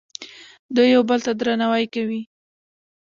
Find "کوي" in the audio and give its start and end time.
1.93-2.21